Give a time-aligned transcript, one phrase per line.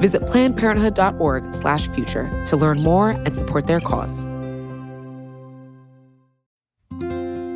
[0.00, 4.24] Visit plannedparenthood.org/future to learn more and support their cause.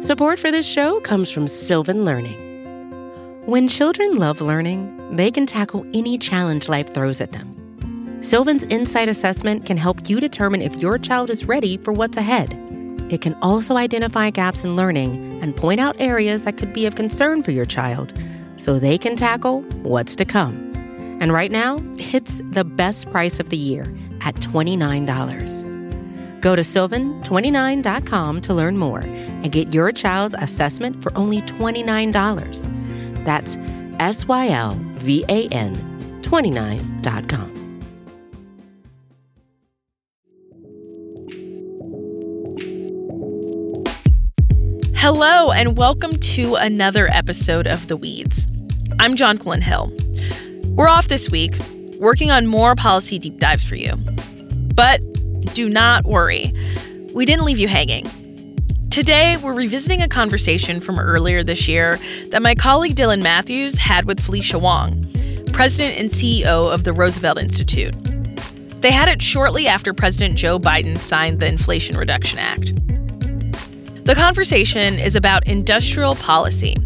[0.05, 2.39] Support for this show comes from Sylvan Learning.
[3.47, 7.49] When children love learning, they can tackle any challenge life throws at them.
[8.21, 12.57] Sylvan's Insight Assessment can help you determine if your child is ready for what's ahead.
[13.11, 16.95] It can also identify gaps in learning and point out areas that could be of
[16.95, 18.13] concern for your child
[18.57, 20.72] so they can tackle what's to come.
[21.23, 23.83] And right now, it's the best price of the year
[24.23, 26.41] at $29.
[26.41, 33.25] Go to sylvan29.com to learn more and get your child's assessment for only $29.
[33.25, 33.57] That's
[34.01, 35.77] S Y L V A N
[36.23, 37.53] 29.com.
[44.97, 48.49] Hello, and welcome to another episode of The Weeds.
[48.99, 49.93] I'm Jonquilyn Hill.
[50.75, 51.55] We're off this week,
[52.01, 53.95] working on more policy deep dives for you.
[54.75, 55.03] But
[55.53, 56.55] do not worry,
[57.15, 58.07] we didn't leave you hanging.
[58.89, 62.01] Today, we're revisiting a conversation from earlier this year
[62.31, 65.07] that my colleague Dylan Matthews had with Felicia Wong,
[65.53, 67.95] president and CEO of the Roosevelt Institute.
[68.81, 72.75] They had it shortly after President Joe Biden signed the Inflation Reduction Act.
[74.07, 76.77] The conversation is about industrial policy.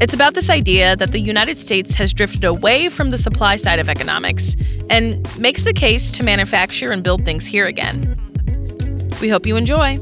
[0.00, 3.78] It's about this idea that the United States has drifted away from the supply side
[3.78, 4.56] of economics
[4.88, 8.18] and makes the case to manufacture and build things here again.
[9.20, 9.98] We hope you enjoy.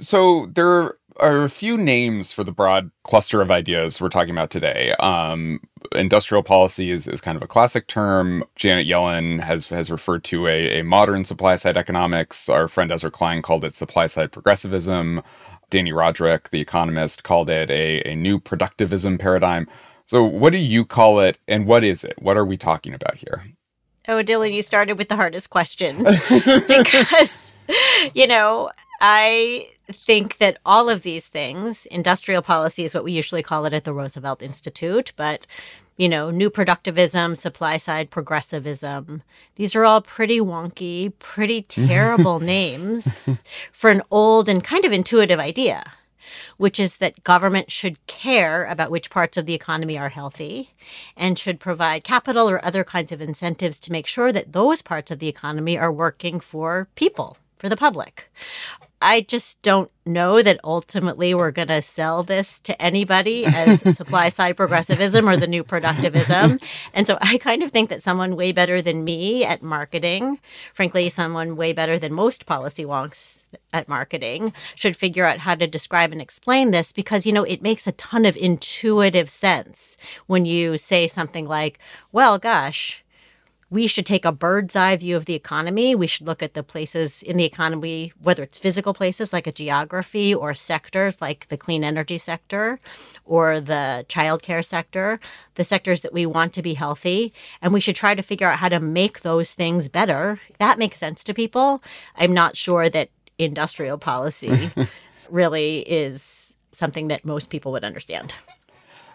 [0.00, 4.50] So there are a few names for the broad cluster of ideas we're talking about
[4.50, 4.94] today.
[4.98, 5.60] Um,
[5.94, 8.44] industrial policy is, is kind of a classic term.
[8.56, 12.48] Janet Yellen has has referred to a, a modern supply side economics.
[12.48, 15.22] Our friend Ezra Klein called it supply side progressivism.
[15.70, 19.68] Dani Rodrik, the economist, called it a, a new productivism paradigm.
[20.06, 22.14] So, what do you call it, and what is it?
[22.18, 23.44] What are we talking about here?
[24.08, 25.98] Oh, Dylan, you started with the hardest question
[26.68, 27.46] because,
[28.14, 33.42] you know, I think that all of these things, industrial policy is what we usually
[33.42, 35.46] call it at the Roosevelt Institute, but
[35.96, 39.22] you know, new productivism, supply side progressivism.
[39.56, 45.38] These are all pretty wonky, pretty terrible names for an old and kind of intuitive
[45.38, 45.84] idea,
[46.56, 50.70] which is that government should care about which parts of the economy are healthy
[51.18, 55.10] and should provide capital or other kinds of incentives to make sure that those parts
[55.10, 58.30] of the economy are working for people, for the public.
[59.02, 64.28] I just don't know that ultimately we're going to sell this to anybody as supply
[64.28, 66.62] side progressivism or the new productivism.
[66.92, 70.40] And so I kind of think that someone way better than me at marketing,
[70.74, 75.66] frankly, someone way better than most policy wonks at marketing, should figure out how to
[75.66, 79.96] describe and explain this because, you know, it makes a ton of intuitive sense
[80.26, 81.78] when you say something like,
[82.12, 83.04] well, gosh,
[83.70, 85.94] we should take a bird's eye view of the economy.
[85.94, 89.52] We should look at the places in the economy, whether it's physical places like a
[89.52, 92.78] geography or sectors like the clean energy sector
[93.24, 95.20] or the childcare sector,
[95.54, 97.32] the sectors that we want to be healthy.
[97.62, 100.40] And we should try to figure out how to make those things better.
[100.58, 101.80] That makes sense to people.
[102.16, 104.70] I'm not sure that industrial policy
[105.30, 108.34] really is something that most people would understand.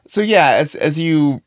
[0.07, 1.41] So yeah, as as you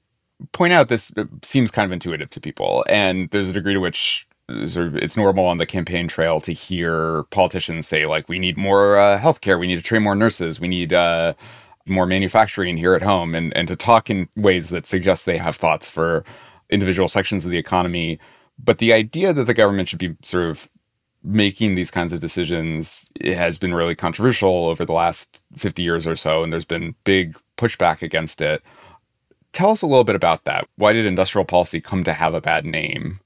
[0.53, 1.12] point out this
[1.43, 4.26] seems kind of intuitive to people, and there's a degree to which
[4.66, 8.56] sort of it's normal on the campaign trail to hear politicians say like, "We need
[8.56, 9.59] more uh, healthcare.
[9.59, 10.60] We need to train more nurses.
[10.60, 11.34] We need." Uh,
[11.89, 15.57] more manufacturing here at home and, and to talk in ways that suggest they have
[15.57, 16.24] thoughts for
[16.71, 18.18] individual sections of the economy.
[18.63, 20.68] But the idea that the government should be sort of
[21.22, 26.16] making these kinds of decisions has been really controversial over the last 50 years or
[26.16, 26.42] so.
[26.42, 28.63] And there's been big pushback against it.
[29.53, 30.68] Tell us a little bit about that.
[30.77, 33.21] Why did industrial policy come to have a bad name?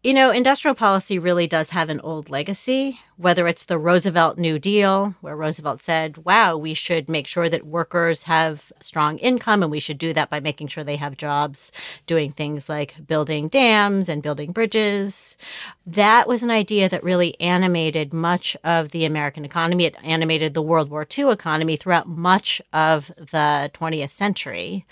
[0.00, 4.56] You know, industrial policy really does have an old legacy, whether it's the Roosevelt New
[4.56, 9.72] Deal, where Roosevelt said, wow, we should make sure that workers have strong income, and
[9.72, 11.72] we should do that by making sure they have jobs
[12.06, 15.36] doing things like building dams and building bridges.
[15.84, 19.84] That was an idea that really animated much of the American economy.
[19.86, 24.86] It animated the World War II economy throughout much of the 20th century.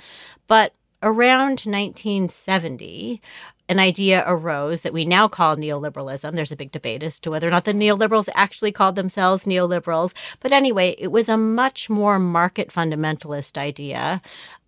[0.48, 3.20] But around 1970,
[3.68, 6.32] an idea arose that we now call neoliberalism.
[6.32, 10.14] There's a big debate as to whether or not the neoliberals actually called themselves neoliberals.
[10.40, 14.20] But anyway, it was a much more market fundamentalist idea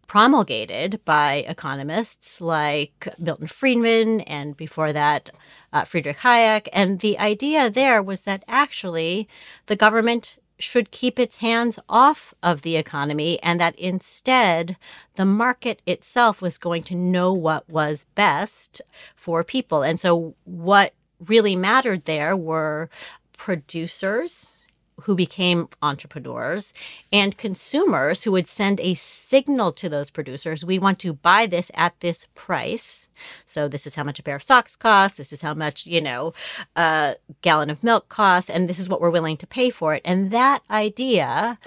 [0.08, 5.30] promulgated by economists like Milton Friedman and before that,
[5.72, 6.68] uh, Friedrich Hayek.
[6.72, 9.28] And the idea there was that actually
[9.66, 14.76] the government should keep its hands off of the economy and that instead
[15.14, 18.82] the market itself was going to know what was best
[19.14, 19.82] for people.
[19.82, 20.94] And so what
[21.26, 22.90] really mattered there were
[23.36, 24.57] producers
[25.02, 26.74] who became entrepreneurs
[27.12, 31.70] and consumers who would send a signal to those producers we want to buy this
[31.74, 33.08] at this price.
[33.44, 36.00] So this is how much a pair of socks costs this is how much you
[36.00, 36.32] know
[36.76, 38.50] a gallon of milk costs.
[38.50, 40.02] And this is what we're willing to pay for it.
[40.04, 41.58] And that idea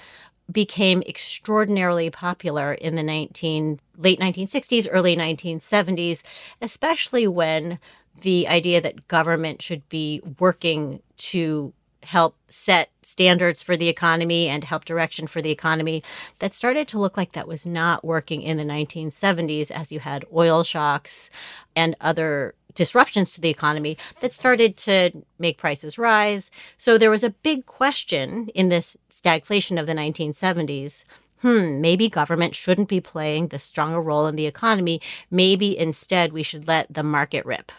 [0.51, 6.23] became extraordinarily popular in the 19 late 1960s early 1970s
[6.59, 7.79] especially when
[8.21, 14.63] the idea that government should be working to help set standards for the economy and
[14.63, 16.03] help direction for the economy
[16.39, 20.25] that started to look like that was not working in the 1970s as you had
[20.33, 21.29] oil shocks
[21.75, 26.51] and other disruptions to the economy that started to make prices rise.
[26.77, 31.03] So there was a big question in this stagflation of the 1970s
[31.41, 35.01] hmm, maybe government shouldn't be playing the stronger role in the economy.
[35.29, 37.71] Maybe instead we should let the market rip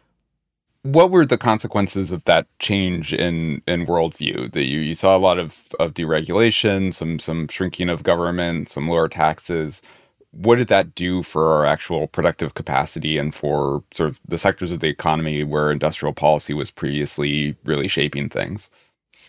[0.83, 4.53] what were the consequences of that change in in worldview?
[4.53, 8.89] That you, you saw a lot of, of deregulation, some some shrinking of government, some
[8.89, 9.83] lower taxes.
[10.33, 14.73] What did that do for our actual productive capacity and for sort of the sectors
[14.73, 18.71] of the economy where industrial policy was previously really shaping things?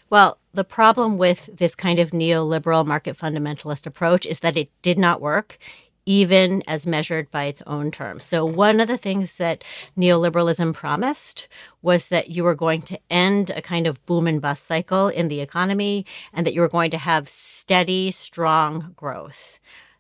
[0.10, 4.98] Well, the problem with this kind of neoliberal market fundamentalist approach is that it did
[4.98, 5.58] not work
[6.06, 8.26] even as measured by its own terms.
[8.26, 9.64] So, one of the things that
[9.98, 11.48] neoliberalism promised
[11.82, 15.28] was that you were going to end a kind of boom and bust cycle in
[15.28, 19.60] the economy and that you were going to have steady, strong growth.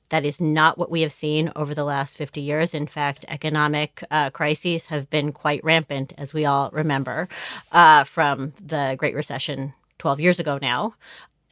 [0.09, 2.75] That is not what we have seen over the last 50 years.
[2.75, 7.27] In fact, economic uh, crises have been quite rampant, as we all remember,
[7.71, 10.91] uh, from the Great Recession 12 years ago now.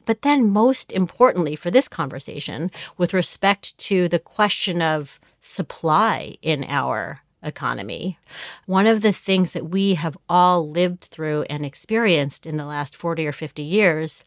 [0.04, 6.64] But then, most importantly for this conversation, with respect to the question of supply in
[6.64, 8.18] our economy,
[8.66, 12.96] one of the things that we have all lived through and experienced in the last
[12.96, 14.24] 40 or 50 years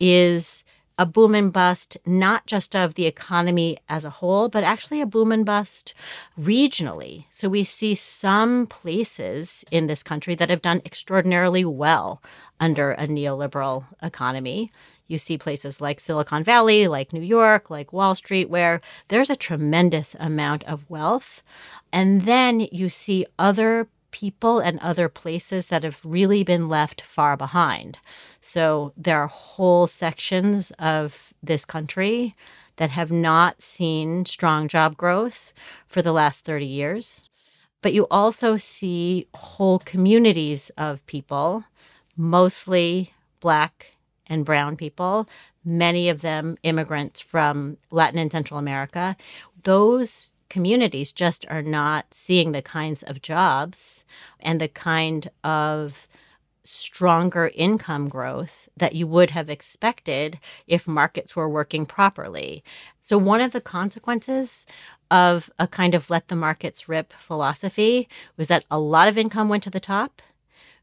[0.00, 0.64] is
[0.98, 5.06] a boom and bust, not just of the economy as a whole, but actually a
[5.06, 5.92] boom and bust
[6.40, 7.26] regionally.
[7.30, 12.22] So we see some places in this country that have done extraordinarily well
[12.60, 14.70] under a neoliberal economy.
[15.08, 19.36] You see places like Silicon Valley, like New York, like Wall Street, where there's a
[19.36, 21.42] tremendous amount of wealth.
[21.92, 27.36] And then you see other people and other places that have really been left far
[27.36, 27.98] behind.
[28.40, 32.32] So there are whole sections of this country
[32.76, 35.52] that have not seen strong job growth
[35.86, 37.30] for the last 30 years.
[37.82, 41.64] But you also see whole communities of people,
[42.16, 43.95] mostly Black
[44.28, 45.28] and brown people,
[45.64, 49.16] many of them immigrants from Latin and Central America.
[49.62, 54.04] Those communities just are not seeing the kinds of jobs
[54.40, 56.06] and the kind of
[56.62, 62.64] stronger income growth that you would have expected if markets were working properly.
[63.00, 64.66] So, one of the consequences
[65.10, 69.48] of a kind of let the markets rip philosophy was that a lot of income
[69.48, 70.20] went to the top,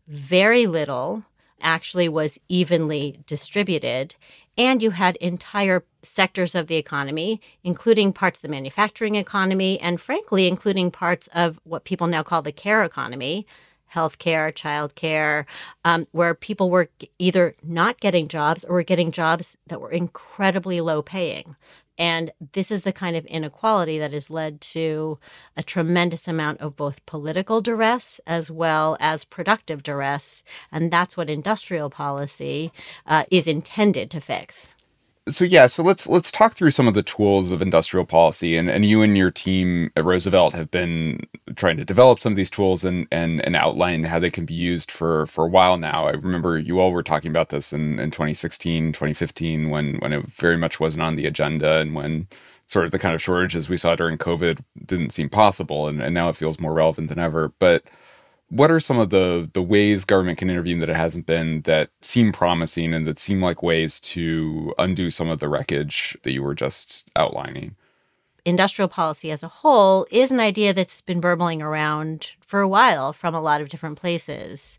[0.07, 1.23] very little
[1.63, 4.15] actually was evenly distributed.
[4.57, 9.99] And you had entire sectors of the economy, including parts of the manufacturing economy, and
[9.99, 13.47] frankly, including parts of what people now call the care economy,
[13.93, 15.45] healthcare, childcare,
[15.85, 16.89] um, where people were
[17.19, 21.55] either not getting jobs or were getting jobs that were incredibly low paying.
[21.97, 25.19] And this is the kind of inequality that has led to
[25.55, 30.43] a tremendous amount of both political duress as well as productive duress.
[30.71, 32.71] And that's what industrial policy
[33.05, 34.75] uh, is intended to fix.
[35.29, 38.69] So yeah, so let's let's talk through some of the tools of industrial policy, and
[38.69, 41.21] and you and your team at Roosevelt have been
[41.55, 44.53] trying to develop some of these tools and and and outline how they can be
[44.53, 46.07] used for for a while now.
[46.07, 50.25] I remember you all were talking about this in in 2016, 2015, when when it
[50.25, 52.27] very much wasn't on the agenda, and when
[52.67, 56.13] sort of the kind of shortages we saw during COVID didn't seem possible, and, and
[56.13, 57.53] now it feels more relevant than ever.
[57.59, 57.83] But
[58.53, 61.89] what are some of the the ways government can intervene that it hasn't been that
[62.01, 66.43] seem promising and that seem like ways to undo some of the wreckage that you
[66.43, 67.75] were just outlining?
[68.45, 73.11] Industrial policy as a whole is an idea that's been burbling around for a while
[73.11, 74.77] from a lot of different places.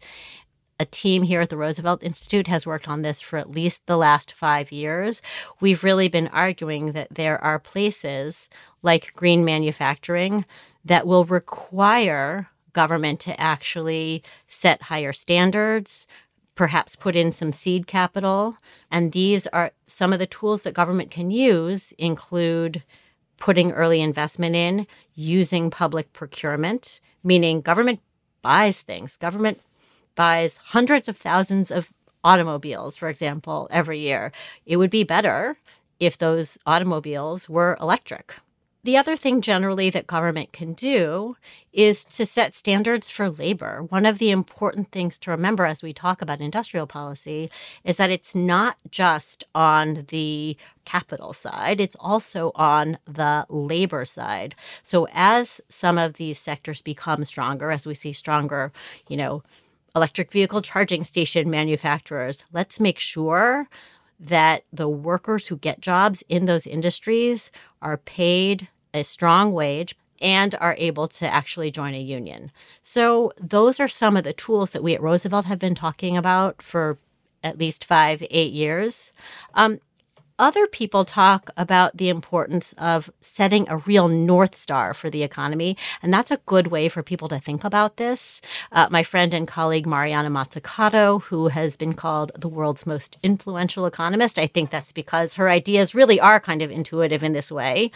[0.78, 3.96] A team here at the Roosevelt Institute has worked on this for at least the
[3.96, 5.20] last five years.
[5.60, 8.48] We've really been arguing that there are places
[8.82, 10.44] like green manufacturing
[10.84, 16.06] that will require government to actually set higher standards,
[16.54, 18.54] perhaps put in some seed capital.
[18.90, 22.82] And these are some of the tools that government can use include
[23.38, 28.00] putting early investment in, using public procurement, meaning government
[28.42, 29.16] buys things.
[29.16, 29.60] Government
[30.14, 34.32] buys hundreds of thousands of automobiles, for example, every year.
[34.64, 35.56] It would be better
[35.98, 38.36] if those automobiles were electric
[38.84, 41.36] the other thing generally that government can do
[41.72, 43.82] is to set standards for labor.
[43.82, 47.50] One of the important things to remember as we talk about industrial policy
[47.82, 54.54] is that it's not just on the capital side, it's also on the labor side.
[54.82, 58.70] So as some of these sectors become stronger, as we see stronger,
[59.08, 59.42] you know,
[59.96, 63.66] electric vehicle charging station manufacturers, let's make sure
[64.20, 67.50] that the workers who get jobs in those industries
[67.80, 72.50] are paid a strong wage and are able to actually join a union.
[72.82, 76.62] So, those are some of the tools that we at Roosevelt have been talking about
[76.62, 76.98] for
[77.42, 79.12] at least five, eight years.
[79.54, 79.80] Um,
[80.38, 85.76] other people talk about the importance of setting a real North Star for the economy.
[86.02, 88.42] And that's a good way for people to think about this.
[88.72, 93.86] Uh, my friend and colleague Mariana Mazzucato, who has been called the world's most influential
[93.86, 97.92] economist, I think that's because her ideas really are kind of intuitive in this way.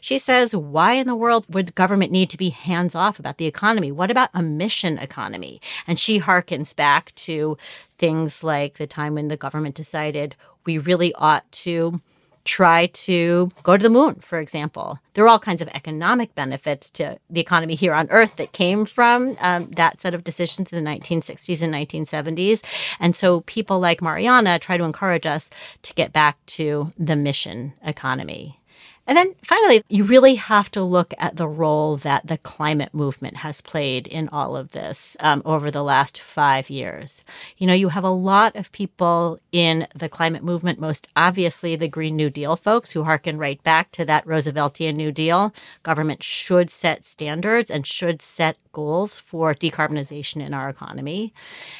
[0.00, 3.46] She says, Why in the world would government need to be hands off about the
[3.46, 3.90] economy?
[3.90, 5.60] What about a mission economy?
[5.88, 7.58] And she harkens back to
[7.98, 11.98] things like the time when the government decided we really ought to
[12.44, 14.98] try to go to the moon, for example.
[15.14, 18.86] There are all kinds of economic benefits to the economy here on Earth that came
[18.86, 22.94] from um, that set of decisions in the 1960s and 1970s.
[22.98, 25.50] And so people like Mariana try to encourage us
[25.82, 28.59] to get back to the mission economy.
[29.06, 33.38] And then finally, you really have to look at the role that the climate movement
[33.38, 37.24] has played in all of this um, over the last five years.
[37.56, 41.88] You know, you have a lot of people in the climate movement, most obviously the
[41.88, 45.52] Green New Deal folks who harken right back to that Rooseveltian New Deal.
[45.82, 51.32] Government should set standards and should set goals for decarbonization in our economy.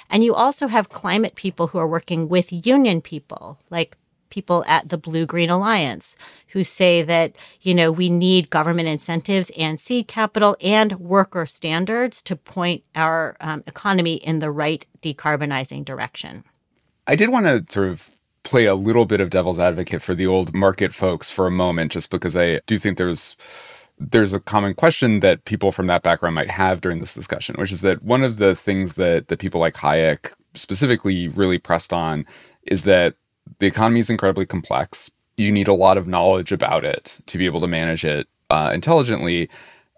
[0.08, 3.96] And you also have climate people who are working with union people, like
[4.30, 6.16] people at the Blue Green Alliance
[6.48, 12.22] who say that, you know, we need government incentives and seed capital and worker standards
[12.22, 16.44] to point our um, economy in the right decarbonizing direction.
[17.06, 18.10] I did want to sort of
[18.42, 21.92] play a little bit of devil's advocate for the old market folks for a moment,
[21.92, 23.36] just because I do think there's
[23.98, 27.70] there's a common question that people from that background might have during this discussion, which
[27.70, 32.24] is that one of the things that that people like Hayek specifically really pressed on
[32.66, 33.14] is that
[33.58, 35.10] the economy is incredibly complex.
[35.36, 38.70] You need a lot of knowledge about it to be able to manage it uh,
[38.74, 39.48] intelligently.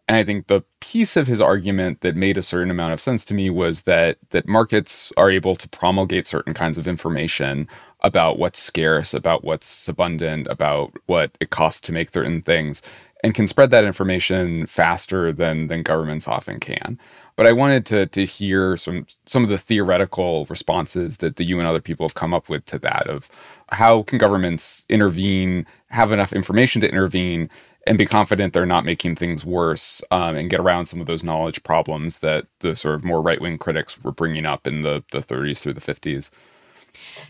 [0.08, 3.24] And I think the piece of his argument that made a certain amount of sense
[3.26, 7.68] to me was that that markets are able to promulgate certain kinds of information
[8.00, 12.82] about what's scarce, about what's abundant, about what it costs to make certain things,
[13.22, 16.98] and can spread that information faster than than governments often can.
[17.36, 21.58] But I wanted to to hear some some of the theoretical responses that the you
[21.58, 23.28] and other people have come up with to that of
[23.70, 27.48] how can governments intervene, have enough information to intervene,
[27.86, 31.24] and be confident they're not making things worse, um, and get around some of those
[31.24, 35.02] knowledge problems that the sort of more right wing critics were bringing up in the
[35.10, 36.30] the 30s through the 50s.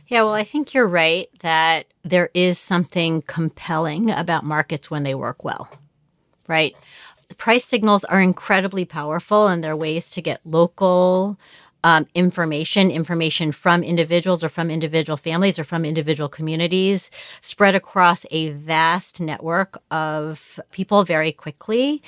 [0.08, 5.14] Yeah, well, I think you're right that there is something compelling about markets when they
[5.14, 5.68] work well,
[6.48, 6.76] right?
[7.36, 11.38] Price signals are incredibly powerful and they're ways to get local
[11.84, 17.10] um, information, information from individuals or from individual families or from individual communities,
[17.40, 22.02] spread across a vast network of people very quickly.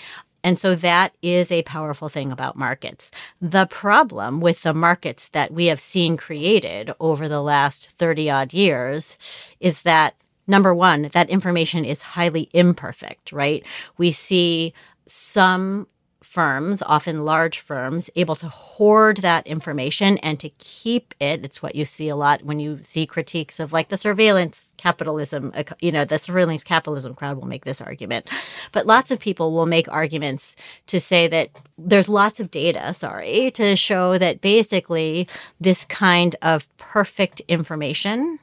[0.45, 3.11] And so that is a powerful thing about markets.
[3.41, 8.53] The problem with the markets that we have seen created over the last 30 odd
[8.53, 10.15] years is that
[10.47, 13.65] number one, that information is highly imperfect, right?
[13.97, 14.75] We see
[15.07, 15.87] some
[16.25, 21.45] firms, often large firms, able to hoard that information and to keep it.
[21.45, 25.53] It's what you see a lot when you see critiques of like the surveillance capitalism,
[25.55, 28.29] uh, you know, the surveillance capitalism crowd will make this argument.
[28.73, 30.57] But lots of people will make arguments
[30.87, 35.29] to say that there's lots of data, sorry, to show that basically
[35.61, 38.39] this kind of perfect information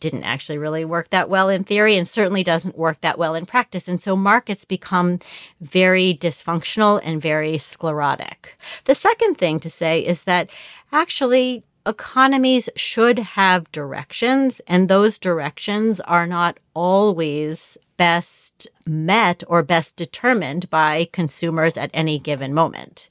[0.00, 3.46] didn't actually really work that well in theory and certainly doesn't work that well in
[3.46, 3.88] practice.
[3.88, 5.18] And so markets become
[5.60, 8.56] very dysfunctional and very sclerotic.
[8.84, 10.50] The second thing to say is that
[10.92, 19.96] actually economies should have directions, and those directions are not always best met or best
[19.96, 23.08] determined by consumers at any given moment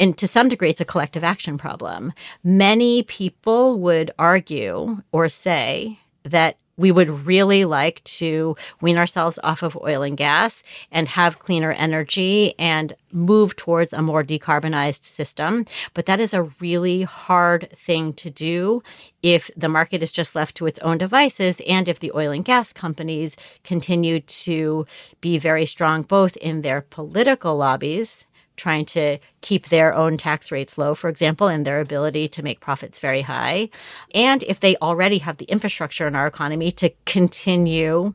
[0.00, 2.12] and to some degree, it's a collective action problem.
[2.42, 9.62] Many people would argue or say that we would really like to wean ourselves off
[9.62, 15.66] of oil and gas and have cleaner energy and move towards a more decarbonized system.
[15.92, 18.82] But that is a really hard thing to do
[19.22, 22.46] if the market is just left to its own devices and if the oil and
[22.46, 24.86] gas companies continue to
[25.20, 28.26] be very strong both in their political lobbies
[28.60, 32.60] trying to keep their own tax rates low, for example, and their ability to make
[32.60, 33.70] profits very high.
[34.14, 38.14] And if they already have the infrastructure in our economy to continue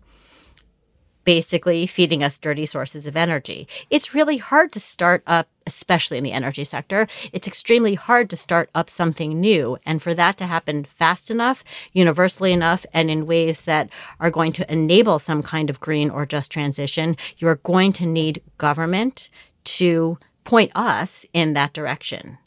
[1.26, 3.68] basically feeding us dirty sources of energy.
[3.90, 7.08] It's really hard to start up, especially in the energy sector.
[7.34, 9.78] It's extremely hard to start up something new.
[9.86, 14.54] And for that to happen fast enough, universally enough, and in ways that are going
[14.54, 19.30] to enable some kind of green or just transition, you're going to need government
[19.64, 22.38] to point us in that direction.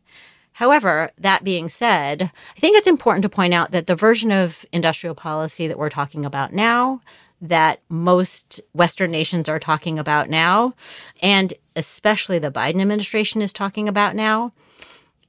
[0.52, 4.66] However, that being said, I think it's important to point out that the version of
[4.72, 7.00] industrial policy that we're talking about now,
[7.40, 10.74] that most Western nations are talking about now,
[11.22, 14.52] and especially the Biden administration is talking about now,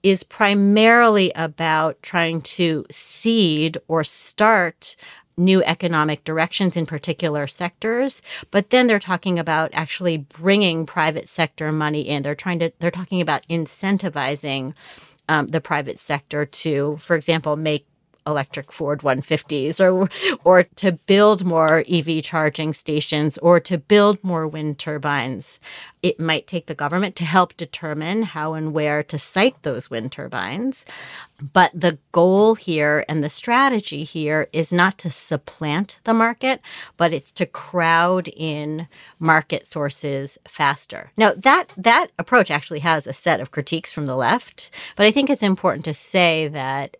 [0.01, 4.95] is primarily about trying to seed or start
[5.39, 11.71] new economic directions in particular sectors but then they're talking about actually bringing private sector
[11.71, 12.23] money in.
[12.23, 14.73] They're trying to they're talking about incentivizing
[15.27, 17.85] um, the private sector to for example make
[18.29, 20.09] electric Ford 150s or
[20.43, 25.59] or to build more EV charging stations or to build more wind turbines.
[26.01, 30.13] It might take the government to help determine how and where to site those wind
[30.13, 30.85] turbines.
[31.53, 36.61] But the goal here and the strategy here is not to supplant the market,
[36.95, 38.87] but it's to crowd in
[39.19, 41.11] market sources faster.
[41.17, 45.11] Now that that approach actually has a set of critiques from the left, but I
[45.11, 46.97] think it's important to say that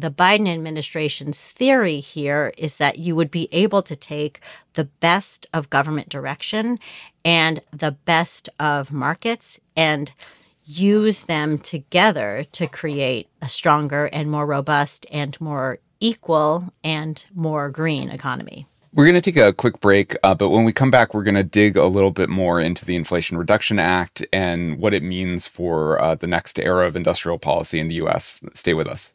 [0.00, 4.40] the Biden administration's theory here is that you would be able to take
[4.74, 6.78] the best of government direction
[7.24, 10.12] and the best of markets and
[10.64, 17.68] use them together to create a stronger and more robust and more equal and more
[17.68, 18.66] green economy.
[18.94, 21.34] We're going to take a quick break, uh, but when we come back, we're going
[21.34, 25.46] to dig a little bit more into the Inflation Reduction Act and what it means
[25.46, 28.42] for uh, the next era of industrial policy in the U.S.
[28.54, 29.14] Stay with us.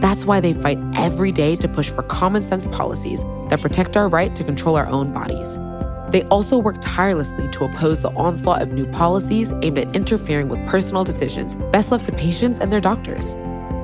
[0.00, 4.08] that's why they fight every day to push for common sense policies that protect our
[4.08, 5.58] right to control our own bodies.
[6.10, 10.64] They also work tirelessly to oppose the onslaught of new policies aimed at interfering with
[10.68, 13.34] personal decisions best left to patients and their doctors.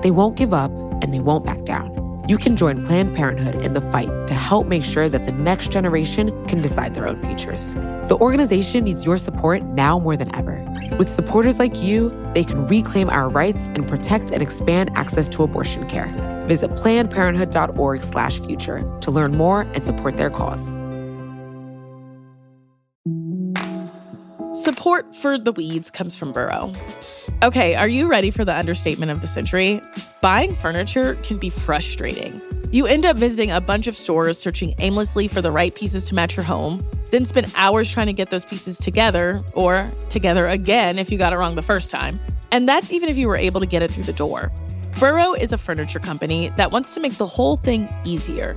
[0.03, 0.70] They won't give up
[1.03, 2.03] and they won't back down.
[2.29, 5.72] You can join Planned Parenthood in the fight to help make sure that the next
[5.72, 7.75] generation can decide their own futures.
[8.07, 10.64] The organization needs your support now more than ever.
[11.03, 15.43] With supporters like you, they can reclaim our rights and protect and expand access to
[15.43, 16.07] abortion care.
[16.47, 20.69] Visit plannedparenthood.org/future to learn more and support their cause.
[24.53, 26.73] Support for the weeds comes from Burrow.
[27.43, 29.81] Okay, are you ready for the understatement of the century?
[30.21, 32.41] Buying furniture can be frustrating.
[32.73, 36.15] You end up visiting a bunch of stores searching aimlessly for the right pieces to
[36.15, 40.99] match your home then spend hours trying to get those pieces together or together again
[40.99, 42.19] if you got it wrong the first time.
[42.51, 44.51] And that's even if you were able to get it through the door.
[44.99, 48.57] Burrow is a furniture company that wants to make the whole thing easier.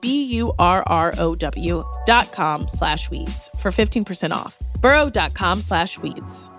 [0.00, 4.58] B-U-R-R-O-W dot com slash weeds for 15% off.
[4.80, 6.50] burrow.com slash weeds.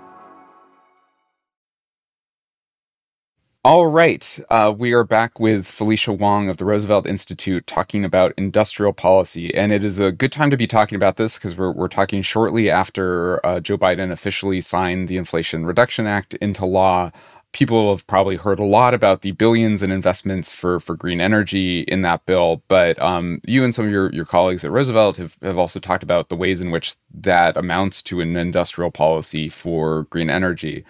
[3.65, 4.39] All right.
[4.49, 9.53] Uh, we are back with Felicia Wong of the Roosevelt Institute talking about industrial policy.
[9.53, 12.21] And it is a good time to be talking about this because we're, we're talking
[12.21, 17.11] shortly after uh, Joe Biden officially signed the Inflation Reduction Act into law
[17.51, 21.81] people have probably heard a lot about the billions in investments for for green energy
[21.81, 25.37] in that bill, but um, you and some of your, your colleagues at Roosevelt have,
[25.41, 30.03] have also talked about the ways in which that amounts to an industrial policy for
[30.03, 30.85] green energy.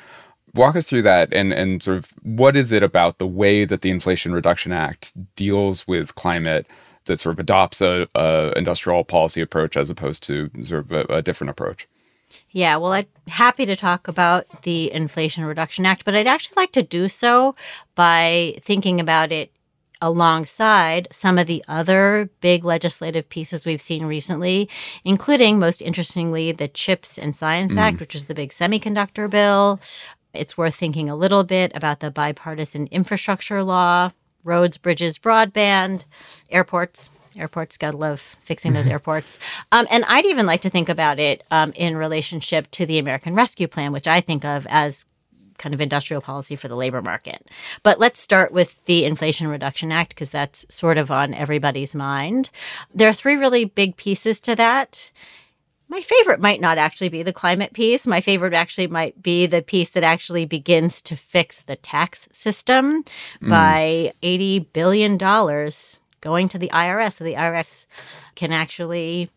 [0.55, 3.81] Walk us through that and, and sort of what is it about the way that
[3.81, 6.65] the Inflation Reduction Act deals with climate
[7.05, 11.01] that sort of adopts a, a industrial policy approach as opposed to sort of a,
[11.15, 11.87] a different approach?
[12.51, 16.71] Yeah, well, I'm happy to talk about the Inflation Reduction Act, but I'd actually like
[16.71, 17.55] to do so
[17.93, 19.51] by thinking about it
[20.01, 24.69] alongside some of the other big legislative pieces we've seen recently,
[25.03, 27.77] including, most interestingly, the CHIPS and Science mm.
[27.77, 29.79] Act, which is the big semiconductor bill.
[30.33, 34.11] It's worth thinking a little bit about the bipartisan infrastructure law,
[34.43, 36.05] roads, bridges, broadband,
[36.49, 39.39] airports, Airports, gotta love fixing those airports.
[39.71, 43.35] Um, and I'd even like to think about it um, in relationship to the American
[43.35, 45.05] Rescue Plan, which I think of as
[45.59, 47.47] kind of industrial policy for the labor market.
[47.83, 52.49] But let's start with the Inflation Reduction Act because that's sort of on everybody's mind.
[52.93, 55.11] There are three really big pieces to that.
[55.89, 58.05] My favorite might not actually be the climate piece.
[58.05, 63.03] My favorite actually might be the piece that actually begins to fix the tax system
[63.41, 63.49] mm.
[63.49, 65.17] by $80 billion
[66.21, 67.85] going to the IRS so the IRS
[68.35, 69.29] can actually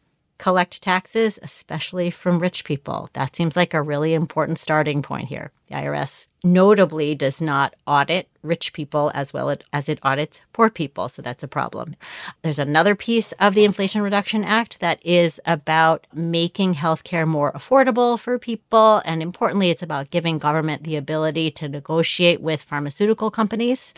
[0.42, 3.08] collect taxes, especially from rich people.
[3.12, 5.52] That seems like a really important starting point here.
[5.68, 11.08] The IRS notably does not audit rich people as well as it audits poor people,
[11.08, 11.94] so that's a problem.
[12.42, 18.18] There's another piece of the Inflation Reduction Act that is about making healthcare more affordable
[18.18, 23.94] for people, and importantly, it's about giving government the ability to negotiate with pharmaceutical companies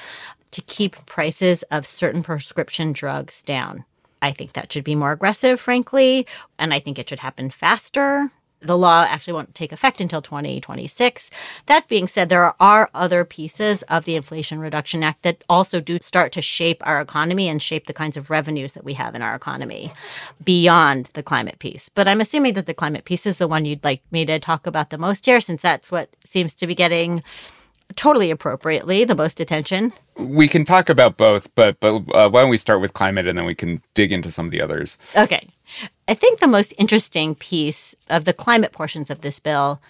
[0.51, 3.87] to keep prices of certain prescription drugs down.
[4.25, 6.27] I think that should be more aggressive, frankly,
[6.59, 8.31] and I think it should happen faster.
[8.61, 11.31] The law actually won't take effect until 2026.
[11.67, 15.99] That being said, there are other pieces of the Inflation Reduction Act that also do
[16.01, 19.21] start to shape our economy and shape the kinds of revenues that we have in
[19.21, 19.93] our economy
[20.43, 21.91] beyond the climate piece.
[21.91, 24.67] But I'm assuming that the climate piece is the one you'd like me to talk
[24.67, 27.23] about the most here, since that's what seems to be getting
[27.97, 29.93] totally appropriately the most attention.
[30.17, 33.37] We can talk about both, but but uh, why don't we start with climate and
[33.37, 34.99] then we can dig into some of the others.
[35.17, 35.49] Okay.
[36.07, 39.81] I think the most interesting piece of the climate portions of this bill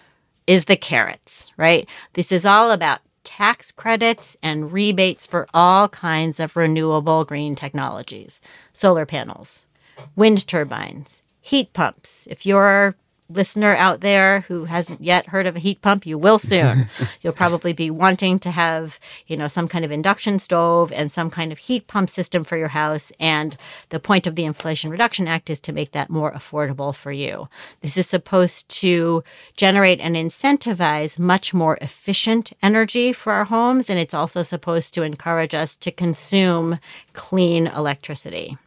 [0.47, 1.89] is the carrots, right?
[2.13, 8.41] This is all about tax credits and rebates for all kinds of renewable green technologies.
[8.73, 9.67] Solar panels,
[10.15, 12.29] wind turbines, heat pumps.
[12.31, 12.95] If you're
[13.29, 16.87] listener out there who hasn't yet heard of a heat pump, you will soon.
[17.23, 21.31] You'll probably be wanting to have, you know, some kind of induction stove and some
[21.31, 23.13] kind of heat pump system for your house.
[23.19, 23.57] And
[23.89, 27.49] the point of the Inflation Reduction Act is to make that more affordable for you.
[27.81, 29.25] This is supposed to
[29.57, 33.89] generate and incentivize much more efficient energy for our homes.
[33.89, 36.79] And it's also supposed to encourage us to consume
[37.15, 38.59] clean electricity.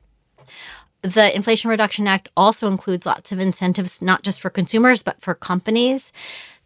[1.08, 5.34] The Inflation Reduction Act also includes lots of incentives, not just for consumers, but for
[5.34, 6.12] companies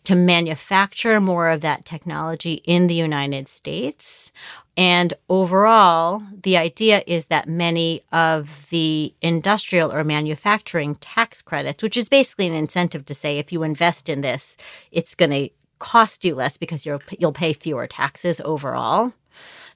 [0.05, 4.31] to manufacture more of that technology in the United States.
[4.75, 11.95] And overall, the idea is that many of the industrial or manufacturing tax credits, which
[11.95, 14.57] is basically an incentive to say if you invest in this,
[14.91, 19.13] it's going to cost you less because you'll you'll pay fewer taxes overall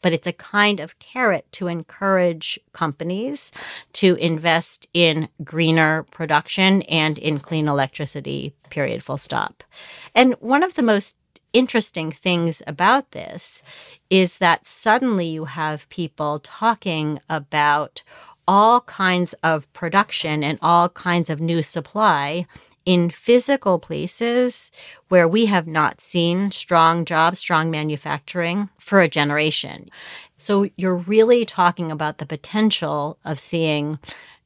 [0.02, 3.52] but it's a kind of carrot to encourage companies
[3.94, 9.64] to invest in greener production and in clean electricity, period, full stop.
[10.14, 11.18] And one of the most
[11.54, 13.64] interesting things about this
[14.10, 18.04] is that suddenly you have people talking about
[18.48, 22.46] all kinds of production and all kinds of new supply
[22.86, 24.72] in physical places
[25.08, 29.90] where we have not seen strong jobs, strong manufacturing for a generation.
[30.38, 33.98] So you're really talking about the potential of seeing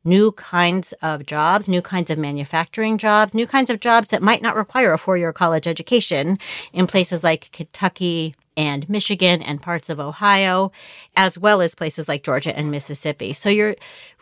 [0.03, 4.41] new kinds of jobs, new kinds of manufacturing jobs, new kinds of jobs that might
[4.41, 6.39] not require a four year college education
[6.73, 10.71] in places like Kentucky and Michigan and parts of Ohio,
[11.15, 13.31] as well as places like Georgia and Mississippi.
[13.31, 13.75] So you're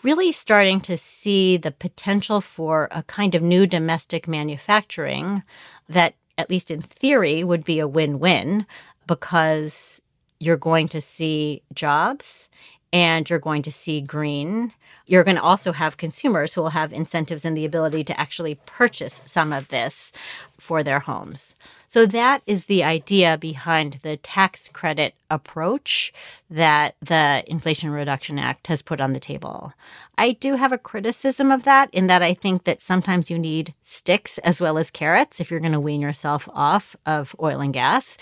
[0.04, 5.42] really starting to see the potential for a kind of new domestic manufacturing
[5.90, 8.68] that, at least in theory, would be a win win
[9.08, 10.02] because
[10.40, 12.50] you're going to see jobs
[12.94, 14.74] and you're going to see green.
[15.06, 18.56] You're going to also have consumers who will have incentives and the ability to actually
[18.66, 20.12] purchase some of this
[20.58, 21.56] for their homes.
[21.88, 26.12] So, that is the idea behind the tax credit approach
[26.50, 29.74] that the Inflation Reduction Act has put on the table.
[30.18, 33.74] I do have a criticism of that in that I think that sometimes you need
[33.82, 37.74] sticks as well as carrots if you're going to wean yourself off of oil and
[37.74, 38.18] gas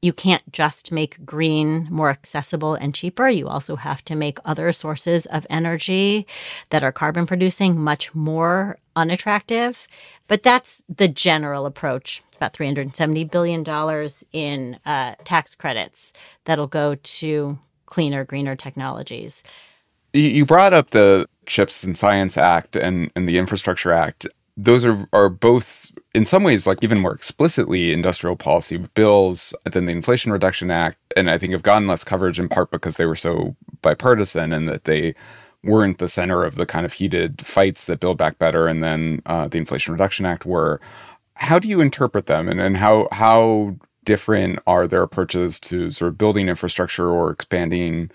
[0.00, 3.28] you can't just make green more accessible and cheaper.
[3.28, 6.26] You also have to make other sources of energy
[6.70, 9.88] that are carbon producing much more unattractive.
[10.28, 12.22] But that's the general approach.
[12.36, 13.64] About $370 billion
[14.32, 16.12] in uh, tax credits
[16.44, 19.42] that'll go to cleaner, greener technologies.
[20.12, 24.26] You brought up the Chips and Science Act and, and the Infrastructure Act
[24.58, 29.86] those are are both in some ways like even more explicitly industrial policy bills than
[29.86, 33.06] the Inflation Reduction Act, and I think have gotten less coverage in part because they
[33.06, 35.14] were so bipartisan and that they
[35.62, 39.22] weren't the center of the kind of heated fights that Build Back Better and then
[39.26, 40.80] uh, the Inflation Reduction Act were.
[41.34, 46.08] How do you interpret them, and, and how how different are their approaches to sort
[46.08, 48.10] of building infrastructure or expanding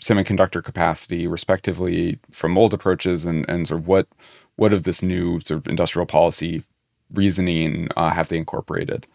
[0.00, 4.06] semiconductor capacity, respectively, from old approaches, and and sort of what
[4.58, 6.64] what of this new sort of industrial policy
[7.14, 9.06] reasoning uh, have they incorporated?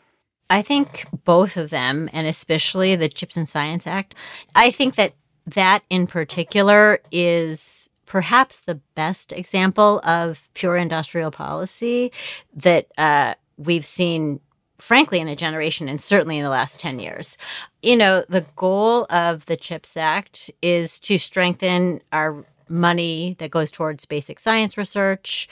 [0.49, 4.15] I think both of them, and especially the Chips and Science Act.
[4.55, 5.13] I think that
[5.45, 12.11] that in particular is perhaps the best example of pure industrial policy
[12.55, 14.39] that uh, we've seen
[14.77, 17.37] frankly in a generation and certainly in the last 10 years.
[17.81, 23.71] You know, the goal of the CHIPS Act is to strengthen our money that goes
[23.71, 25.47] towards basic science research.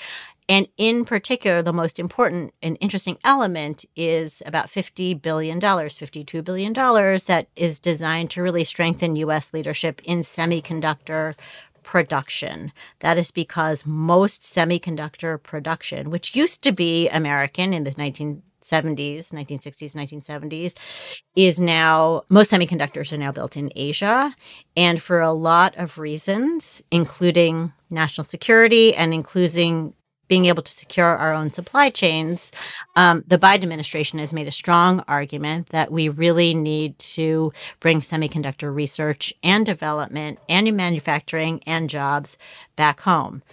[0.50, 6.74] And in particular, the most important and interesting element is about $50 billion, $52 billion,
[6.74, 9.54] that is designed to really strengthen U.S.
[9.54, 11.36] leadership in semiconductor
[11.84, 12.71] production.
[13.00, 19.34] That is because most semiconductor production, which used to be American in the 19 70s,
[19.34, 24.34] 1960s, 1970s, is now most semiconductors are now built in Asia.
[24.76, 29.93] And for a lot of reasons, including national security and including
[30.32, 32.54] being able to secure our own supply chains,
[32.95, 38.00] um, the Biden administration has made a strong argument that we really need to bring
[38.00, 42.38] semiconductor research and development and manufacturing and jobs
[42.78, 43.43] back home.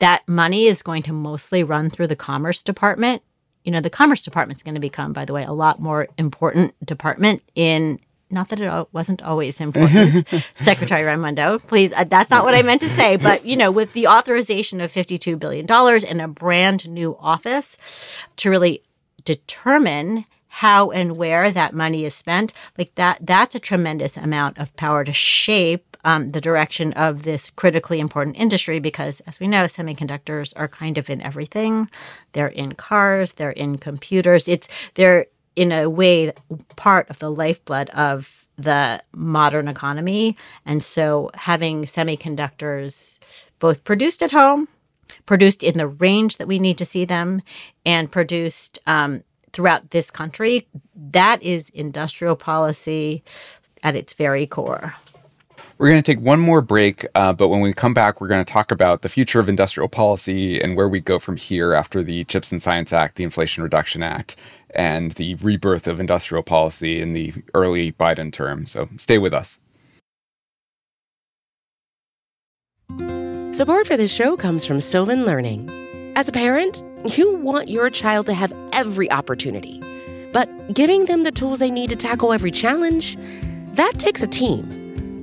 [0.00, 3.22] That money is going to mostly run through the Commerce Department
[3.68, 6.08] you know, the Commerce Department is going to become, by the way, a lot more
[6.16, 8.00] important department in
[8.30, 11.58] not that it wasn't always important, Secretary Raimondo.
[11.58, 13.16] Please, uh, that's not what I meant to say.
[13.16, 18.26] But you know, with the authorization of fifty-two billion dollars and a brand new office
[18.36, 18.82] to really
[19.26, 24.74] determine how and where that money is spent, like that, that's a tremendous amount of
[24.76, 29.64] power to shape um, the direction of this critically important industry because, as we know,
[29.64, 31.90] semiconductors are kind of in everything.
[32.32, 34.48] They're in cars, they're in computers.
[34.48, 36.32] It's they're in a way
[36.76, 43.18] part of the lifeblood of the modern economy, and so having semiconductors
[43.58, 44.68] both produced at home,
[45.26, 47.42] produced in the range that we need to see them,
[47.84, 53.22] and produced um, throughout this country, that is industrial policy
[53.82, 54.94] at its very core.
[55.78, 58.44] We're going to take one more break, uh, but when we come back, we're going
[58.44, 62.02] to talk about the future of industrial policy and where we go from here after
[62.02, 64.34] the Chips and Science Act, the Inflation Reduction Act,
[64.70, 68.66] and the rebirth of industrial policy in the early Biden term.
[68.66, 69.60] So stay with us.
[73.52, 75.70] Support for this show comes from Sylvan Learning.
[76.16, 76.82] As a parent,
[77.16, 79.80] you want your child to have every opportunity,
[80.32, 83.16] but giving them the tools they need to tackle every challenge,
[83.74, 84.77] that takes a team.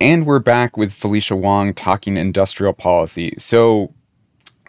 [0.00, 3.34] And we're back with Felicia Wong talking industrial policy.
[3.38, 3.94] So,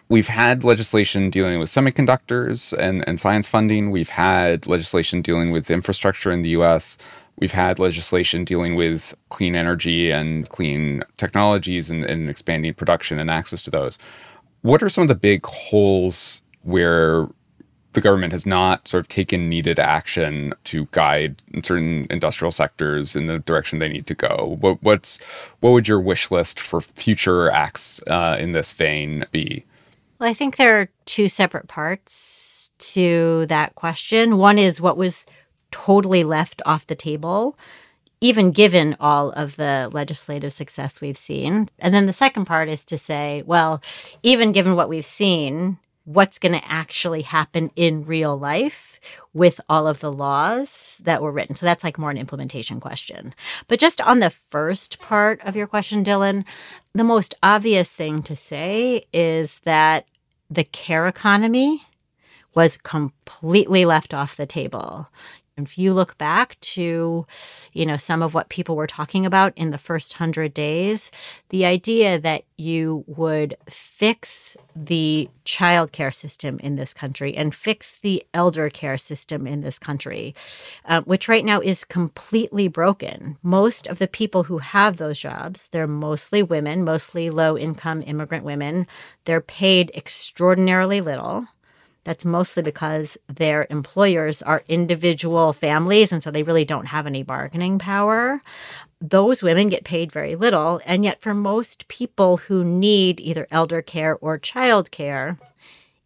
[0.08, 3.90] we've had legislation dealing with semiconductors and, and science funding.
[3.90, 6.96] We've had legislation dealing with infrastructure in the US.
[7.36, 13.30] We've had legislation dealing with clean energy and clean technologies and, and expanding production and
[13.30, 13.98] access to those.
[14.62, 17.28] What are some of the big holes where
[17.98, 23.26] the government has not sort of taken needed action to guide certain industrial sectors in
[23.26, 24.56] the direction they need to go.
[24.60, 25.18] What, what's
[25.58, 29.64] what would your wish list for future acts uh, in this vein be?
[30.20, 34.38] Well, I think there are two separate parts to that question.
[34.38, 35.26] One is what was
[35.72, 37.56] totally left off the table,
[38.20, 41.66] even given all of the legislative success we've seen.
[41.80, 43.82] And then the second part is to say, well,
[44.22, 48.98] even given what we've seen, what's going to actually happen in real life
[49.34, 51.54] with all of the laws that were written.
[51.54, 53.34] So that's like more an implementation question.
[53.66, 56.46] But just on the first part of your question, Dylan,
[56.94, 60.06] the most obvious thing to say is that
[60.48, 61.82] the care economy
[62.58, 65.06] was completely left off the table.
[65.56, 67.24] If you look back to,
[67.72, 71.12] you know, some of what people were talking about in the first hundred days,
[71.50, 78.24] the idea that you would fix the childcare system in this country and fix the
[78.34, 80.34] elder care system in this country,
[80.84, 83.36] uh, which right now is completely broken.
[83.40, 88.44] Most of the people who have those jobs, they're mostly women, mostly low income immigrant
[88.44, 88.88] women.
[89.26, 91.46] They're paid extraordinarily little
[92.08, 97.22] that's mostly because their employers are individual families, and so they really don't have any
[97.22, 98.40] bargaining power.
[98.98, 100.80] Those women get paid very little.
[100.86, 105.38] And yet, for most people who need either elder care or child care,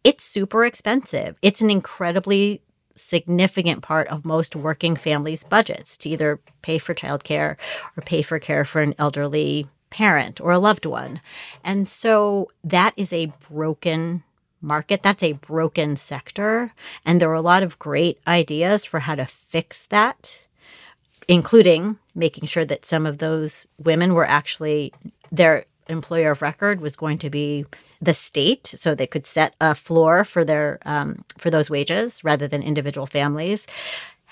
[0.03, 1.37] it's super expensive.
[1.41, 2.61] It's an incredibly
[2.95, 7.55] significant part of most working families' budgets to either pay for childcare
[7.95, 11.21] or pay for care for an elderly parent or a loved one.
[11.63, 14.23] And so that is a broken
[14.63, 15.03] market.
[15.03, 16.71] That's a broken sector.
[17.05, 20.45] And there were a lot of great ideas for how to fix that,
[21.27, 24.93] including making sure that some of those women were actually
[25.31, 27.65] their employer of record was going to be
[28.01, 32.47] the state so they could set a floor for their um, for those wages rather
[32.47, 33.67] than individual families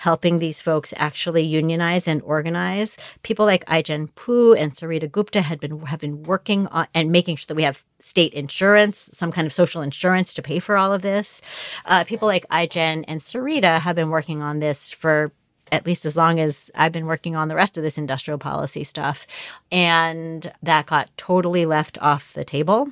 [0.01, 2.97] helping these folks actually unionize and organize.
[3.21, 7.35] People like Ai-jen Poo and Sarita Gupta had been have been working on and making
[7.35, 10.93] sure that we have state insurance, some kind of social insurance to pay for all
[10.93, 11.41] of this.
[11.85, 15.31] Uh, people like Ai-jen and Sarita have been working on this for
[15.71, 18.83] at least as long as I've been working on the rest of this industrial policy
[18.83, 19.25] stuff.
[19.71, 22.89] And that got totally left off the table.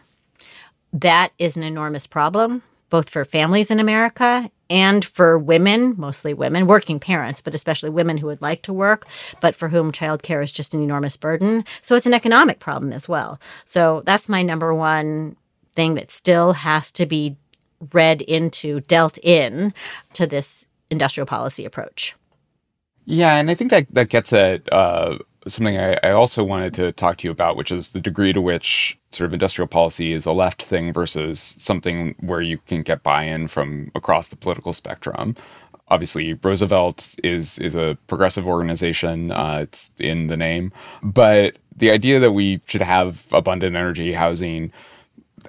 [0.94, 6.68] That is an enormous problem both for families in America and for women, mostly women,
[6.68, 9.08] working parents, but especially women who would like to work,
[9.42, 11.66] but for whom childcare is just an enormous burden.
[11.82, 13.40] So it's an economic problem as well.
[13.66, 15.36] So that's my number one
[15.74, 17.38] thing that still has to be
[17.94, 19.74] read into, dealt in
[20.14, 22.16] to this industrial policy approach.
[23.06, 26.92] Yeah, and I think that that gets at uh, something I, I, also wanted to
[26.92, 30.26] talk to you about, which is the degree to which sort of industrial policy is
[30.26, 35.36] a left thing versus something where you can get buy-in from across the political spectrum.
[35.88, 40.72] Obviously, Roosevelt is is a progressive organization; uh, it's in the name.
[41.02, 44.72] But the idea that we should have abundant energy, housing,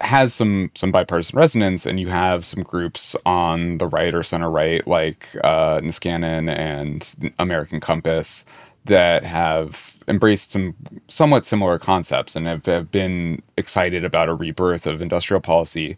[0.00, 4.50] has some some bipartisan resonance, and you have some groups on the right or center
[4.50, 8.46] right, like uh, Niskanen and American Compass,
[8.86, 10.74] that have embraced some
[11.08, 15.96] somewhat similar concepts and have, have been excited about a rebirth of industrial policy.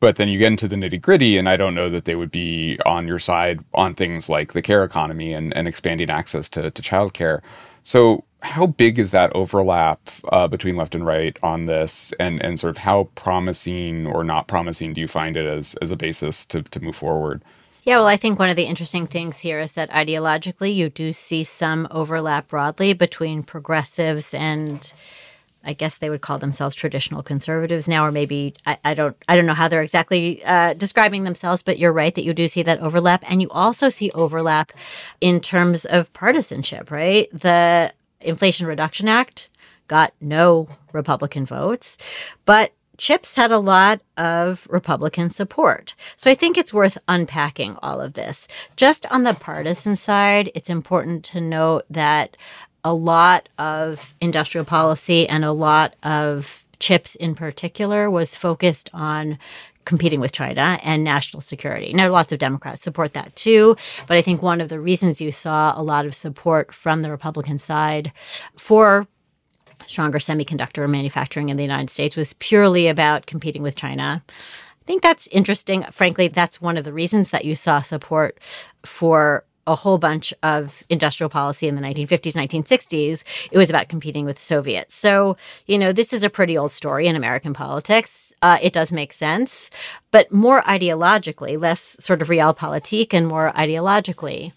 [0.00, 2.30] But then you get into the nitty gritty, and I don't know that they would
[2.30, 6.70] be on your side on things like the care economy and, and expanding access to,
[6.70, 7.40] to childcare.
[7.82, 12.60] So, how big is that overlap uh, between left and right on this, and, and
[12.60, 16.44] sort of how promising or not promising do you find it as, as a basis
[16.46, 17.42] to, to move forward?
[17.84, 21.12] Yeah, well, I think one of the interesting things here is that ideologically, you do
[21.12, 24.92] see some overlap broadly between progressives and
[25.66, 29.36] I guess they would call themselves traditional conservatives now, or maybe I, I don't I
[29.36, 32.62] don't know how they're exactly uh, describing themselves, but you're right that you do see
[32.62, 34.72] that overlap, and you also see overlap
[35.20, 37.28] in terms of partisanship, right?
[37.32, 39.48] The Inflation Reduction Act
[39.88, 41.96] got no Republican votes.
[42.44, 45.94] But Chips had a lot of Republican support.
[46.16, 48.48] So I think it's worth unpacking all of this.
[48.76, 52.36] Just on the partisan side, it's important to note that
[52.84, 59.38] a lot of industrial policy and a lot of chips in particular was focused on
[59.84, 61.92] competing with China and national security.
[61.92, 63.76] Now, lots of Democrats support that too,
[64.06, 67.10] but I think one of the reasons you saw a lot of support from the
[67.10, 68.12] Republican side
[68.56, 69.06] for
[69.86, 74.22] stronger semiconductor manufacturing in the United States was purely about competing with China.
[74.28, 75.84] I think that's interesting.
[75.90, 78.38] Frankly, that's one of the reasons that you saw support
[78.84, 83.48] for a whole bunch of industrial policy in the 1950s, 1960s.
[83.50, 84.94] It was about competing with the Soviets.
[84.94, 88.34] So, you know, this is a pretty old story in American politics.
[88.42, 89.70] Uh, it does make sense,
[90.10, 94.52] but more ideologically, less sort of realpolitik and more ideologically,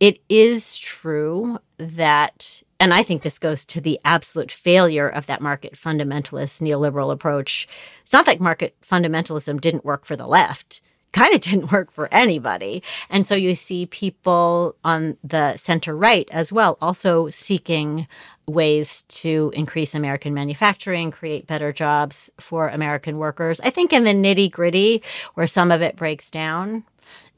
[0.00, 5.40] it is true that and I think this goes to the absolute failure of that
[5.40, 7.66] market fundamentalist neoliberal approach.
[8.02, 10.82] It's not like market fundamentalism didn't work for the left.
[11.12, 12.82] Kind of didn't work for anybody.
[13.08, 18.06] And so you see people on the center right as well also seeking
[18.46, 23.60] ways to increase American manufacturing, create better jobs for American workers.
[23.60, 25.02] I think in the nitty gritty,
[25.34, 26.84] where some of it breaks down,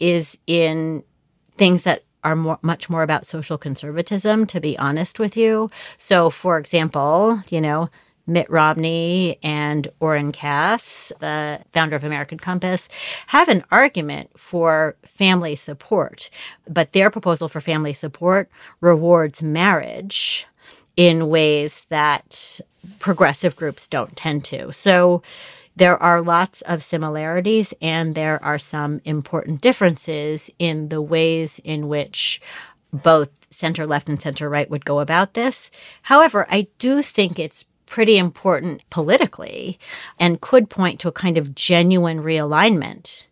[0.00, 1.04] is in
[1.56, 5.70] things that are more, much more about social conservatism, to be honest with you.
[5.96, 7.88] So, for example, you know,
[8.26, 12.90] Mitt Romney and Oren Cass, the founder of American Compass,
[13.28, 16.28] have an argument for family support,
[16.68, 18.50] but their proposal for family support
[18.82, 20.46] rewards marriage
[20.96, 22.60] in ways that
[22.98, 24.70] progressive groups don't tend to.
[24.72, 25.22] So,
[25.78, 31.86] there are lots of similarities and there are some important differences in the ways in
[31.86, 32.40] which
[32.92, 35.70] both center left and center right would go about this.
[36.02, 39.78] However, I do think it's pretty important politically
[40.18, 43.26] and could point to a kind of genuine realignment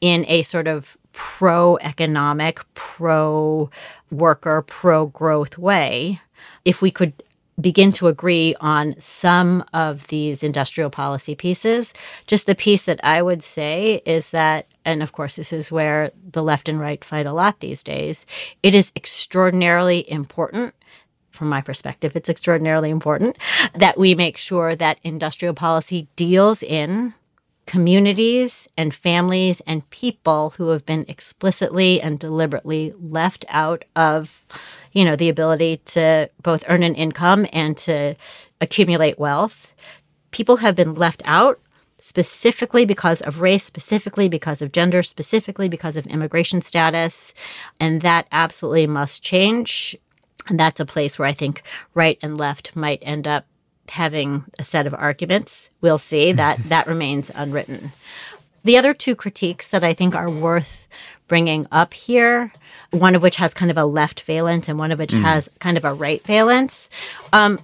[0.00, 3.70] in a sort of pro economic, pro
[4.10, 6.20] worker, pro growth way
[6.64, 7.22] if we could
[7.60, 11.92] begin to agree on some of these industrial policy pieces.
[12.26, 16.10] Just the piece that I would say is that, and of course, this is where
[16.30, 18.26] the left and right fight a lot these days,
[18.62, 20.74] it is extraordinarily important.
[21.30, 23.38] From my perspective, it's extraordinarily important
[23.74, 27.14] that we make sure that industrial policy deals in
[27.66, 34.44] communities and families and people who have been explicitly and deliberately left out of
[34.92, 38.14] you know the ability to both earn an income and to
[38.60, 39.74] accumulate wealth
[40.30, 41.60] people have been left out
[41.98, 47.34] specifically because of race specifically because of gender specifically because of immigration status
[47.78, 49.96] and that absolutely must change
[50.48, 51.62] and that's a place where i think
[51.94, 53.46] right and left might end up
[53.92, 55.70] having a set of arguments.
[55.80, 57.92] We'll see that that remains unwritten.
[58.64, 60.88] The other two critiques that I think are worth
[61.28, 62.52] bringing up here,
[62.90, 65.22] one of which has kind of a left valence and one of which mm.
[65.22, 66.90] has kind of a right valence.
[67.32, 67.58] Um,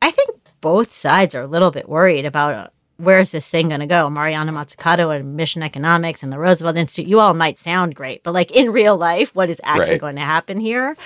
[0.00, 0.30] I think
[0.60, 2.72] both sides are a little bit worried about
[3.02, 4.08] where's this thing going to go?
[4.08, 8.32] Mariana Mazzucato and Mission Economics and the Roosevelt Institute, you all might sound great, but
[8.32, 10.00] like in real life, what is actually right.
[10.00, 10.96] going to happen here?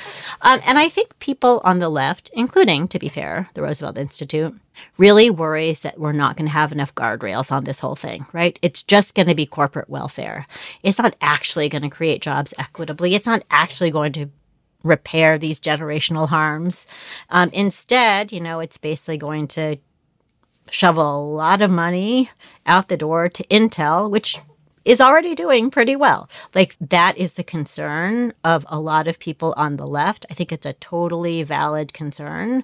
[0.43, 4.55] Um, and I think people on the left, including, to be fair, the Roosevelt Institute,
[4.99, 8.59] really worries that we're not going to have enough guardrails on this whole thing, right?
[8.61, 10.47] It's just going to be corporate welfare.
[10.83, 13.15] It's not actually going to create jobs equitably.
[13.15, 14.29] It's not actually going to
[14.85, 16.87] repair these generational harms.
[17.31, 19.79] Um, instead, you know, it's basically going to
[20.71, 22.31] shovel a lot of money
[22.65, 24.39] out the door to Intel, which
[24.87, 26.31] is already doing pretty well.
[26.55, 30.25] Like that is the concern of a lot of people on the left.
[30.31, 32.63] I think it's a totally valid concern.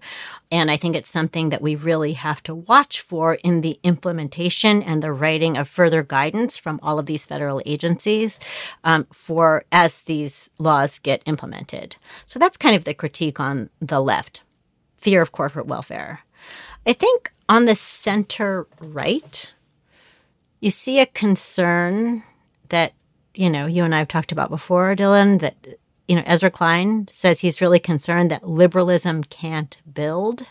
[0.51, 4.85] And I think it's something that we really have to watch for in the implementation
[4.85, 8.39] and the writing of further guidance from all of these federal agencies
[8.85, 11.97] um, for as these laws get implemented.
[12.25, 14.43] So that's kind of the critique on the left
[14.97, 16.21] fear of corporate welfare.
[16.87, 19.53] I think on the center right,
[20.61, 22.23] you see a concern
[22.69, 22.93] that,
[23.35, 25.57] you know, you and I have talked about before, Dylan, that,
[26.09, 30.47] you know, Ezra Klein says he's really concerned that liberalism can't build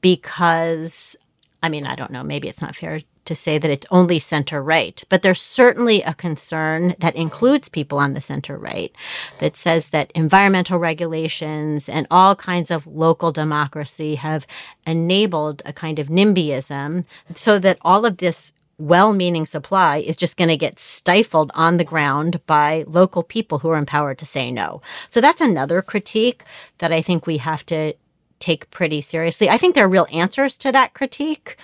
[0.00, 1.16] because,
[1.62, 4.62] I mean, I don't know, maybe it's not fair to say that it's only center
[4.62, 8.92] right, but there's certainly a concern that includes people on the center right
[9.38, 14.46] that says that environmental regulations and all kinds of local democracy have
[14.86, 17.04] enabled a kind of NIMBYism
[17.34, 21.76] so that all of this well meaning supply is just going to get stifled on
[21.76, 24.82] the ground by local people who are empowered to say no.
[25.08, 26.44] So that's another critique
[26.78, 27.94] that I think we have to
[28.38, 29.48] take pretty seriously.
[29.48, 31.56] I think there are real answers to that critique,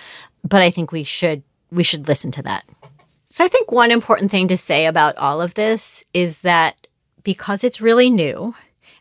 [0.43, 1.43] but I think we should
[1.73, 2.63] we should listen to that.
[3.25, 6.87] So I think one important thing to say about all of this is that
[7.23, 8.53] because it's really new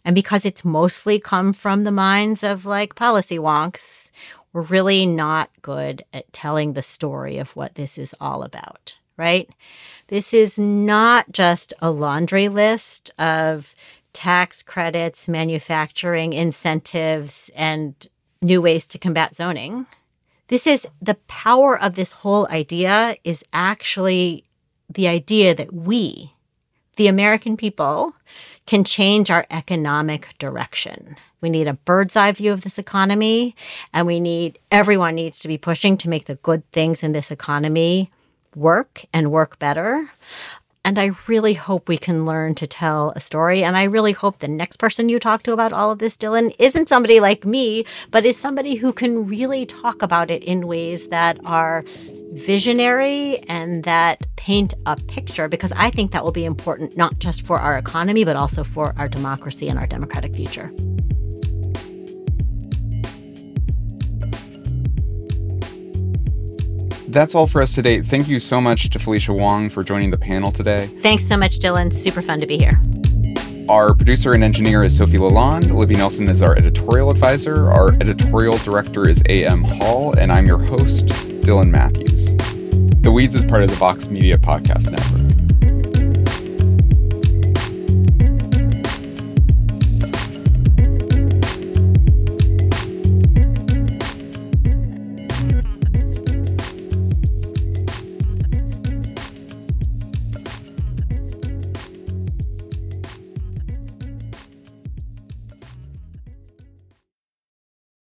[0.05, 4.11] and because it's mostly come from the minds of like policy wonks,
[4.53, 9.51] we're really not good at telling the story of what this is all about, right?
[10.09, 13.75] This is not just a laundry list of
[14.12, 17.95] tax credits, manufacturing incentives, and
[18.43, 19.87] new ways to combat zoning.
[20.53, 24.44] This is the power of this whole idea is actually
[24.86, 26.34] the idea that we,
[26.96, 28.12] the American people,
[28.66, 31.16] can change our economic direction.
[31.40, 33.57] We need a bird's eye view of this economy,
[33.94, 37.30] and we need everyone needs to be pushing to make the good things in this
[37.30, 38.11] economy
[38.55, 40.11] work and work better.
[40.85, 43.62] And I really hope we can learn to tell a story.
[43.62, 46.53] And I really hope the next person you talk to about all of this, Dylan,
[46.59, 51.09] isn't somebody like me, but is somebody who can really talk about it in ways
[51.09, 51.85] that are
[52.33, 57.43] visionary and that paint a picture, because I think that will be important not just
[57.43, 60.72] for our economy, but also for our democracy and our democratic future.
[67.12, 68.00] That's all for us today.
[68.00, 70.86] Thank you so much to Felicia Wong for joining the panel today.
[71.02, 71.92] Thanks so much, Dylan.
[71.92, 72.80] Super fun to be here.
[73.68, 75.72] Our producer and engineer is Sofi LaLonde.
[75.72, 77.70] Libby Nelson is our editorial advisor.
[77.70, 79.60] Our editorial director is A.M.
[79.62, 81.06] Hall, and I'm your host,
[81.42, 82.34] Dylan Matthews.
[83.02, 85.22] The Weeds is part of the Vox Media Podcast Network.